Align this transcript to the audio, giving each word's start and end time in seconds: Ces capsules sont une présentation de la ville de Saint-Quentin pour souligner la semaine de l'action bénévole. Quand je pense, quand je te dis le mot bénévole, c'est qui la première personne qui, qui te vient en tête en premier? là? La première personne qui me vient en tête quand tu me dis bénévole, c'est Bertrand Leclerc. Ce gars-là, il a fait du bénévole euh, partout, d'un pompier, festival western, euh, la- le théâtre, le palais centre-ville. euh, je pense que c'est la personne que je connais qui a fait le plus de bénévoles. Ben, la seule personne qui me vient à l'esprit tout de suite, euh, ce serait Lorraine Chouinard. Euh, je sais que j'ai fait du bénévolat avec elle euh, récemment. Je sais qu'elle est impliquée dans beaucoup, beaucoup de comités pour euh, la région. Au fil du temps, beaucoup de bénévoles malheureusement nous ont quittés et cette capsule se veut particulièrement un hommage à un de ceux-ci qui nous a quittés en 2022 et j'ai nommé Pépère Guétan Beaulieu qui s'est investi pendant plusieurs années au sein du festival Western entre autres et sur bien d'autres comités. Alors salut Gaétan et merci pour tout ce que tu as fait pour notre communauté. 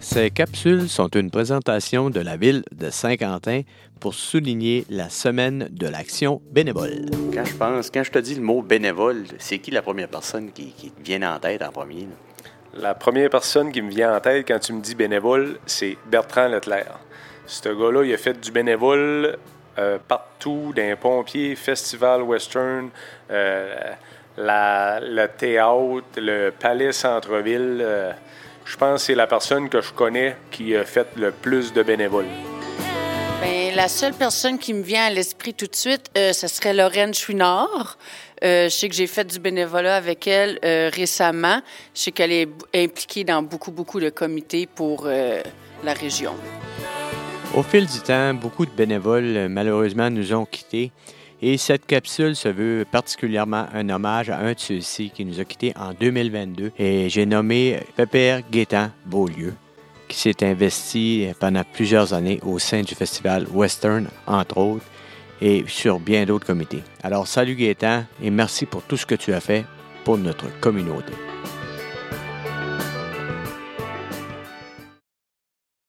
Ces 0.00 0.30
capsules 0.30 0.88
sont 0.88 1.08
une 1.08 1.30
présentation 1.30 2.10
de 2.10 2.20
la 2.20 2.36
ville 2.36 2.62
de 2.72 2.90
Saint-Quentin 2.90 3.62
pour 4.00 4.14
souligner 4.14 4.84
la 4.88 5.10
semaine 5.10 5.68
de 5.70 5.86
l'action 5.86 6.40
bénévole. 6.50 7.06
Quand 7.34 7.44
je 7.44 7.54
pense, 7.54 7.90
quand 7.90 8.02
je 8.02 8.10
te 8.10 8.18
dis 8.18 8.34
le 8.34 8.40
mot 8.40 8.62
bénévole, 8.62 9.24
c'est 9.38 9.58
qui 9.58 9.70
la 9.70 9.82
première 9.82 10.08
personne 10.08 10.50
qui, 10.52 10.72
qui 10.72 10.90
te 10.90 11.02
vient 11.02 11.34
en 11.34 11.38
tête 11.38 11.62
en 11.62 11.70
premier? 11.70 12.00
là? 12.02 12.80
La 12.82 12.94
première 12.94 13.28
personne 13.30 13.70
qui 13.72 13.82
me 13.82 13.90
vient 13.90 14.16
en 14.16 14.20
tête 14.20 14.46
quand 14.48 14.58
tu 14.58 14.72
me 14.72 14.80
dis 14.80 14.94
bénévole, 14.94 15.58
c'est 15.66 15.96
Bertrand 16.06 16.48
Leclerc. 16.48 16.98
Ce 17.46 17.68
gars-là, 17.68 18.04
il 18.04 18.14
a 18.14 18.16
fait 18.16 18.40
du 18.40 18.50
bénévole 18.52 19.36
euh, 19.78 19.98
partout, 20.08 20.72
d'un 20.74 20.96
pompier, 20.96 21.56
festival 21.56 22.22
western, 22.22 22.88
euh, 23.30 23.74
la- 24.38 25.00
le 25.00 25.26
théâtre, 25.28 26.04
le 26.16 26.50
palais 26.50 26.92
centre-ville. 26.92 27.78
euh, 27.82 28.12
je 28.70 28.76
pense 28.76 29.00
que 29.00 29.06
c'est 29.06 29.14
la 29.16 29.26
personne 29.26 29.68
que 29.68 29.80
je 29.80 29.92
connais 29.92 30.36
qui 30.52 30.76
a 30.76 30.84
fait 30.84 31.08
le 31.16 31.32
plus 31.32 31.72
de 31.72 31.82
bénévoles. 31.82 32.28
Ben, 33.40 33.74
la 33.74 33.88
seule 33.88 34.12
personne 34.12 34.58
qui 34.58 34.74
me 34.74 34.82
vient 34.82 35.06
à 35.06 35.10
l'esprit 35.10 35.54
tout 35.54 35.66
de 35.66 35.74
suite, 35.74 36.06
euh, 36.16 36.32
ce 36.32 36.46
serait 36.46 36.72
Lorraine 36.72 37.12
Chouinard. 37.12 37.98
Euh, 38.44 38.68
je 38.68 38.68
sais 38.68 38.88
que 38.88 38.94
j'ai 38.94 39.08
fait 39.08 39.24
du 39.24 39.40
bénévolat 39.40 39.96
avec 39.96 40.28
elle 40.28 40.60
euh, 40.64 40.88
récemment. 40.94 41.60
Je 41.94 42.00
sais 42.00 42.12
qu'elle 42.12 42.30
est 42.30 42.48
impliquée 42.72 43.24
dans 43.24 43.42
beaucoup, 43.42 43.72
beaucoup 43.72 43.98
de 43.98 44.08
comités 44.08 44.68
pour 44.72 45.04
euh, 45.06 45.42
la 45.82 45.92
région. 45.92 46.34
Au 47.56 47.64
fil 47.64 47.86
du 47.86 48.00
temps, 48.00 48.34
beaucoup 48.34 48.66
de 48.66 48.70
bénévoles 48.70 49.48
malheureusement 49.48 50.10
nous 50.10 50.32
ont 50.32 50.44
quittés 50.44 50.92
et 51.42 51.56
cette 51.56 51.86
capsule 51.86 52.36
se 52.36 52.48
veut 52.48 52.84
particulièrement 52.90 53.66
un 53.72 53.88
hommage 53.88 54.30
à 54.30 54.38
un 54.38 54.52
de 54.52 54.58
ceux-ci 54.58 55.10
qui 55.10 55.24
nous 55.24 55.40
a 55.40 55.44
quittés 55.44 55.72
en 55.76 55.92
2022 55.92 56.72
et 56.78 57.08
j'ai 57.08 57.26
nommé 57.26 57.80
Pépère 57.96 58.42
Guétan 58.50 58.90
Beaulieu 59.06 59.54
qui 60.08 60.18
s'est 60.18 60.44
investi 60.44 61.28
pendant 61.38 61.62
plusieurs 61.72 62.12
années 62.12 62.40
au 62.42 62.58
sein 62.58 62.82
du 62.82 62.94
festival 62.94 63.46
Western 63.52 64.08
entre 64.26 64.58
autres 64.58 64.86
et 65.40 65.64
sur 65.68 65.98
bien 66.00 66.26
d'autres 66.26 66.46
comités. 66.46 66.82
Alors 67.02 67.26
salut 67.26 67.54
Gaétan 67.54 68.04
et 68.22 68.30
merci 68.30 68.66
pour 68.66 68.82
tout 68.82 68.96
ce 68.96 69.06
que 69.06 69.14
tu 69.14 69.32
as 69.32 69.40
fait 69.40 69.64
pour 70.04 70.18
notre 70.18 70.46
communauté. 70.60 71.12